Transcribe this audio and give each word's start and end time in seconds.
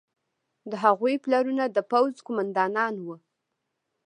د 0.71 0.73
هغوی 0.83 1.15
پلرونه 1.23 1.63
د 1.69 1.77
پوځ 1.91 2.13
قوماندانان 2.25 2.93
وو. 3.05 3.15